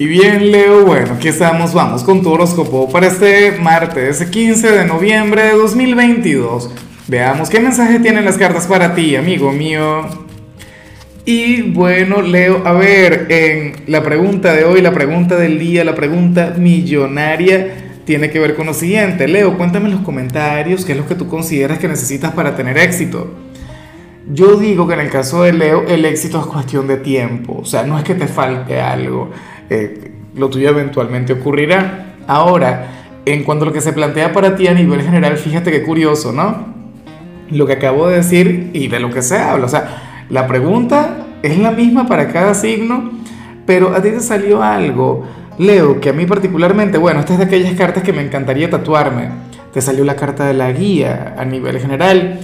Y 0.00 0.06
bien, 0.06 0.52
Leo, 0.52 0.86
bueno, 0.86 1.14
aquí 1.14 1.26
estamos, 1.26 1.74
vamos 1.74 2.04
con 2.04 2.22
tu 2.22 2.30
horóscopo 2.30 2.88
para 2.88 3.08
este 3.08 3.58
martes 3.58 4.24
15 4.24 4.70
de 4.70 4.84
noviembre 4.84 5.42
de 5.42 5.52
2022. 5.54 6.70
Veamos 7.08 7.50
qué 7.50 7.58
mensaje 7.58 7.98
tienen 7.98 8.24
las 8.24 8.38
cartas 8.38 8.68
para 8.68 8.94
ti, 8.94 9.16
amigo 9.16 9.50
mío. 9.50 10.06
Y 11.24 11.62
bueno, 11.62 12.22
Leo, 12.22 12.62
a 12.64 12.74
ver, 12.74 13.26
en 13.28 13.72
la 13.88 14.04
pregunta 14.04 14.52
de 14.52 14.62
hoy, 14.62 14.82
la 14.82 14.92
pregunta 14.92 15.34
del 15.34 15.58
día, 15.58 15.84
la 15.84 15.96
pregunta 15.96 16.54
millonaria, 16.56 17.96
tiene 18.04 18.30
que 18.30 18.38
ver 18.38 18.54
con 18.54 18.66
lo 18.66 18.74
siguiente. 18.74 19.26
Leo, 19.26 19.58
cuéntame 19.58 19.86
en 19.86 19.96
los 19.96 20.02
comentarios 20.02 20.84
qué 20.84 20.92
es 20.92 20.98
lo 20.98 21.08
que 21.08 21.16
tú 21.16 21.26
consideras 21.26 21.80
que 21.80 21.88
necesitas 21.88 22.32
para 22.34 22.54
tener 22.54 22.78
éxito. 22.78 23.34
Yo 24.30 24.58
digo 24.58 24.86
que 24.86 24.94
en 24.94 25.00
el 25.00 25.10
caso 25.10 25.42
de 25.42 25.54
Leo, 25.54 25.86
el 25.88 26.04
éxito 26.04 26.38
es 26.38 26.46
cuestión 26.46 26.86
de 26.86 26.98
tiempo, 26.98 27.60
o 27.62 27.64
sea, 27.64 27.82
no 27.82 27.98
es 27.98 28.04
que 28.04 28.14
te 28.14 28.28
falte 28.28 28.80
algo 28.80 29.32
eh, 29.70 30.12
lo 30.34 30.48
tuyo 30.48 30.70
eventualmente 30.70 31.32
ocurrirá. 31.32 32.14
Ahora, 32.26 32.86
en 33.24 33.44
cuanto 33.44 33.64
a 33.64 33.68
lo 33.68 33.72
que 33.72 33.80
se 33.80 33.92
plantea 33.92 34.32
para 34.32 34.56
ti 34.56 34.66
a 34.66 34.74
nivel 34.74 35.02
general, 35.02 35.36
fíjate 35.36 35.70
qué 35.70 35.82
curioso, 35.82 36.32
¿no? 36.32 36.74
Lo 37.50 37.66
que 37.66 37.74
acabo 37.74 38.08
de 38.08 38.16
decir 38.16 38.70
y 38.72 38.88
de 38.88 39.00
lo 39.00 39.10
que 39.10 39.22
se 39.22 39.38
habla. 39.38 39.66
O 39.66 39.68
sea, 39.68 40.24
la 40.30 40.46
pregunta 40.46 41.26
es 41.42 41.58
la 41.58 41.70
misma 41.70 42.06
para 42.06 42.32
cada 42.32 42.54
signo, 42.54 43.10
pero 43.66 43.94
a 43.94 44.02
ti 44.02 44.10
te 44.10 44.20
salió 44.20 44.62
algo, 44.62 45.26
Leo, 45.58 46.00
que 46.00 46.10
a 46.10 46.12
mí 46.12 46.24
particularmente, 46.24 46.98
bueno, 46.98 47.20
esta 47.20 47.32
es 47.32 47.38
de 47.38 47.44
aquellas 47.46 47.74
cartas 47.74 48.02
que 48.02 48.12
me 48.12 48.22
encantaría 48.22 48.70
tatuarme. 48.70 49.28
Te 49.72 49.80
salió 49.80 50.04
la 50.04 50.16
carta 50.16 50.46
de 50.46 50.54
la 50.54 50.70
guía 50.72 51.34
a 51.36 51.44
nivel 51.44 51.78
general. 51.80 52.40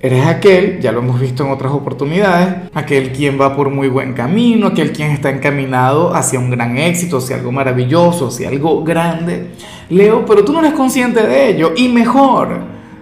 Eres 0.00 0.26
aquel, 0.26 0.78
ya 0.80 0.92
lo 0.92 1.00
hemos 1.00 1.18
visto 1.18 1.44
en 1.44 1.50
otras 1.50 1.72
oportunidades, 1.72 2.70
aquel 2.72 3.10
quien 3.10 3.40
va 3.40 3.56
por 3.56 3.68
muy 3.70 3.88
buen 3.88 4.12
camino, 4.12 4.68
aquel 4.68 4.92
quien 4.92 5.10
está 5.10 5.28
encaminado 5.28 6.14
hacia 6.14 6.38
un 6.38 6.50
gran 6.50 6.78
éxito, 6.78 7.18
hacia 7.18 7.34
algo 7.34 7.50
maravilloso, 7.50 8.28
hacia 8.28 8.48
algo 8.48 8.84
grande. 8.84 9.48
Leo, 9.90 10.24
pero 10.24 10.44
tú 10.44 10.52
no 10.52 10.60
eres 10.60 10.74
consciente 10.74 11.26
de 11.26 11.48
ello, 11.48 11.72
y 11.76 11.88
mejor. 11.88 12.60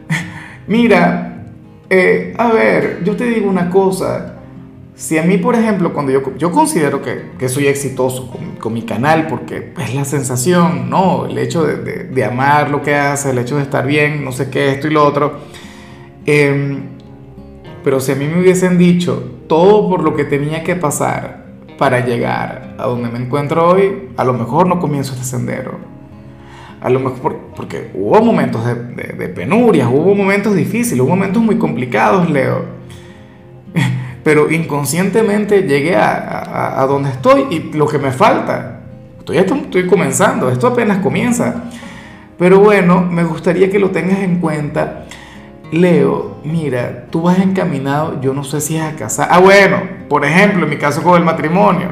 Mira, 0.69 1.45
eh, 1.91 2.35
a 2.39 2.49
ver, 2.49 3.03
yo 3.05 3.15
te 3.15 3.27
digo 3.27 3.51
una 3.51 3.69
cosa. 3.69 4.37
Si 4.95 5.19
a 5.19 5.23
mí, 5.23 5.37
por 5.37 5.55
ejemplo, 5.55 5.93
cuando 5.93 6.13
yo, 6.13 6.23
yo 6.39 6.51
considero 6.51 7.03
que, 7.03 7.33
que 7.39 7.51
soy 7.51 7.67
exitoso 7.67 8.31
con, 8.31 8.57
con, 8.57 8.73
mi 8.73 8.81
canal, 8.81 9.27
porque 9.27 9.75
es 9.79 9.95
la 9.95 10.07
sensación, 10.07 10.89
¿no? 10.89 11.27
El 11.27 11.37
hecho 11.37 11.63
de, 11.63 11.77
de, 11.77 12.05
de 12.05 12.25
amar 12.25 12.71
lo 12.71 12.81
que 12.81 12.95
hace, 12.95 13.33
el 13.33 13.39
hecho 13.39 13.57
de 13.57 13.65
estar 13.65 13.87
bien, 13.87 14.25
no 14.25 14.33
sé 14.33 14.49
qué, 14.49 14.71
esto 14.71 14.89
y 14.89 14.93
lo 14.93 15.05
otro 15.05 15.41
Em, 16.27 16.96
pero 17.87 18.01
si 18.01 18.11
a 18.11 18.17
mí 18.17 18.27
me 18.27 18.41
hubiesen 18.41 18.79
dicho 18.79 19.37
todo 19.47 19.89
por 19.89 20.03
lo 20.03 20.17
que 20.17 20.25
tenía 20.25 20.65
que 20.65 20.75
pasar 20.75 21.45
para 21.79 22.05
llegar 22.05 22.75
a 22.79 22.87
donde 22.87 23.09
me 23.11 23.21
encuentro 23.21 23.65
hoy, 23.65 24.09
a 24.17 24.25
lo 24.25 24.33
mejor 24.33 24.67
no 24.67 24.81
comienzo 24.81 25.13
este 25.13 25.25
sendero. 25.25 25.79
A 26.81 26.91
lo 26.91 26.99
mejor 26.99 27.39
porque 27.55 27.93
hubo 27.95 28.21
momentos 28.21 28.67
de, 28.67 29.29
penurias, 29.29 29.89
hubo 29.89 30.17
momentos 30.17 30.57
difíciles, 30.57 30.99
hubo 30.99 31.11
momentos 31.11 31.41
muy 31.41 31.59
complicados, 31.59 32.29
Leo. 32.29 32.65
Pero 34.25 34.51
inconscientemente 34.51 35.63
llegué 35.63 35.95
a, 35.95 36.83
a, 36.83 36.87
donde 36.89 37.11
estoy 37.11 37.47
y 37.53 37.73
lo 37.73 37.87
que 37.87 38.01
me 38.01 38.11
falta. 38.11 38.81
Estoy, 39.21 39.37
estoy 39.37 39.87
comenzando, 39.87 40.51
esto 40.51 40.67
apenas 40.67 40.99
comienza. 40.99 41.71
Pero 42.37 42.59
bueno, 42.59 43.03
me 43.03 43.23
gustaría 43.23 43.71
que 43.71 43.79
lo 43.79 43.91
tengas 43.91 44.19
en 44.19 44.41
cuenta 44.41 45.06
Leo, 45.73 46.37
mira, 46.45 47.07
tú 47.11 47.23
vas 47.23 47.39
encaminado, 47.41 48.21
yo 48.21 48.33
no 48.33 48.45
sé 48.45 48.61
si 48.61 48.77
es 48.77 48.83
a 48.83 48.95
casar. 48.95 49.29
Ah, 49.31 49.41
bueno, 49.41 49.83
por 50.09 50.25
ejemplo, 50.25 50.65
en 50.65 50.71
mi 50.71 50.77
caso 50.77 51.03
con 51.03 51.19
el 51.19 51.25
matrimonio. 51.25 51.89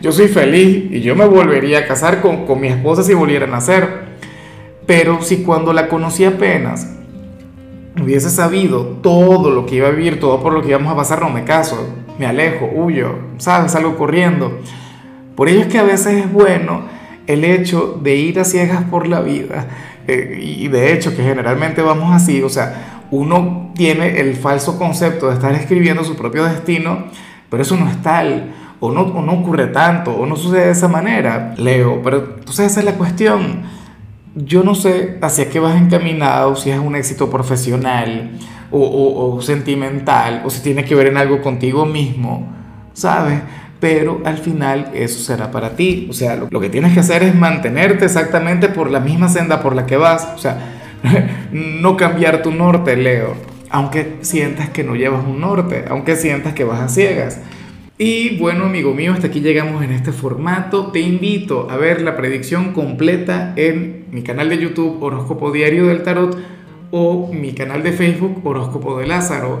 Yo 0.00 0.10
soy 0.12 0.28
feliz 0.28 0.90
y 0.90 1.00
yo 1.00 1.14
me 1.14 1.26
volvería 1.26 1.80
a 1.80 1.86
casar 1.86 2.20
con, 2.20 2.46
con 2.46 2.60
mi 2.60 2.68
esposa 2.68 3.02
si 3.02 3.14
volviera 3.14 3.46
a 3.46 3.50
nacer. 3.50 4.10
Pero 4.86 5.22
si 5.22 5.42
cuando 5.42 5.72
la 5.72 5.88
conocí 5.88 6.24
apenas 6.24 6.96
hubiese 8.00 8.30
sabido 8.30 8.84
todo 9.02 9.50
lo 9.50 9.66
que 9.66 9.76
iba 9.76 9.88
a 9.88 9.92
vivir, 9.92 10.18
todo 10.18 10.40
por 10.40 10.52
lo 10.52 10.62
que 10.62 10.70
íbamos 10.70 10.92
a 10.92 10.96
pasar, 10.96 11.20
no 11.20 11.28
me 11.28 11.44
caso, 11.44 11.86
me 12.18 12.26
alejo, 12.26 12.68
huyo, 12.72 13.18
¿sabes? 13.38 13.72
Salgo 13.72 13.96
corriendo. 13.96 14.58
Por 15.36 15.48
ello 15.48 15.60
es 15.60 15.66
que 15.68 15.78
a 15.78 15.84
veces 15.84 16.24
es 16.24 16.32
bueno 16.32 16.82
el 17.26 17.44
hecho 17.44 17.98
de 18.02 18.16
ir 18.16 18.40
a 18.40 18.44
ciegas 18.44 18.82
por 18.84 19.06
la 19.06 19.20
vida 19.20 19.68
y 20.08 20.68
de 20.68 20.92
hecho 20.92 21.14
que 21.16 21.22
generalmente 21.22 21.82
vamos 21.82 22.12
así, 22.12 22.42
o 22.42 22.48
sea, 22.48 23.06
uno 23.10 23.72
tiene 23.74 24.20
el 24.20 24.36
falso 24.36 24.78
concepto 24.78 25.28
de 25.28 25.34
estar 25.34 25.52
escribiendo 25.54 26.04
su 26.04 26.16
propio 26.16 26.44
destino, 26.44 27.04
pero 27.48 27.62
eso 27.62 27.76
no 27.76 27.88
es 27.88 28.00
tal, 28.02 28.52
o 28.78 28.90
no, 28.90 29.22
no 29.22 29.32
ocurre 29.32 29.66
tanto, 29.68 30.12
o 30.12 30.26
no 30.26 30.36
sucede 30.36 30.66
de 30.66 30.70
esa 30.72 30.88
manera, 30.88 31.54
Leo, 31.56 32.00
pero 32.02 32.36
entonces 32.38 32.70
esa 32.70 32.80
es 32.80 32.86
la 32.86 32.94
cuestión. 32.94 33.62
Yo 34.34 34.62
no 34.62 34.74
sé 34.74 35.18
hacia 35.20 35.50
qué 35.50 35.58
vas 35.58 35.76
encaminado, 35.76 36.54
si 36.56 36.70
es 36.70 36.78
un 36.78 36.94
éxito 36.94 37.28
profesional 37.28 38.30
o, 38.70 38.78
o, 38.78 39.34
o 39.36 39.42
sentimental, 39.42 40.42
o 40.44 40.50
si 40.50 40.62
tiene 40.62 40.84
que 40.84 40.94
ver 40.94 41.08
en 41.08 41.16
algo 41.16 41.42
contigo 41.42 41.84
mismo, 41.84 42.48
¿sabes? 42.92 43.40
Pero 43.80 44.20
al 44.24 44.38
final 44.38 44.90
eso 44.94 45.18
será 45.18 45.50
para 45.50 45.70
ti. 45.74 46.06
O 46.10 46.12
sea, 46.12 46.36
lo, 46.36 46.60
que 46.60 46.68
tienes 46.68 46.92
que 46.92 47.00
hacer 47.00 47.22
es 47.22 47.34
mantenerte 47.34 48.04
exactamente 48.04 48.68
por 48.68 48.90
la 48.90 49.00
misma 49.00 49.28
senda 49.28 49.62
por 49.62 49.74
la 49.74 49.86
que 49.86 49.96
vas. 49.96 50.28
O 50.34 50.38
sea, 50.38 50.76
no 51.52 51.96
cambiar 51.96 52.42
tu 52.42 52.52
norte, 52.52 52.96
Leo. 52.96 53.34
Aunque 53.70 54.18
sientas 54.20 54.68
que 54.68 54.84
no 54.84 54.96
llevas 54.96 55.24
un 55.24 55.40
norte, 55.40 55.84
aunque 55.88 56.16
sientas 56.16 56.52
que 56.52 56.64
vas 56.64 56.80
a 56.80 56.88
ciegas. 56.88 57.40
Y 57.96 58.38
bueno, 58.38 58.64
amigo 58.64 58.94
mío, 58.94 59.12
hasta 59.12 59.28
aquí 59.28 59.40
llegamos 59.40 59.82
en 59.84 59.92
este 59.92 60.12
formato. 60.12 60.90
Te 60.90 61.00
invito 61.00 61.68
a 61.70 61.76
ver 61.76 62.02
la 62.02 62.16
predicción 62.16 62.72
completa 62.72 63.52
en 63.56 64.06
mi 64.10 64.22
canal 64.22 64.48
de 64.48 64.58
YouTube 64.58 65.02
Horóscopo 65.02 65.52
Diario 65.52 65.86
del 65.86 66.02
Tarot 66.02 66.36
o 66.90 67.30
mi 67.32 67.52
canal 67.52 67.82
de 67.82 67.92
Facebook 67.92 68.40
Horóscopo 68.44 68.98
de 68.98 69.06
Lázaro. 69.06 69.60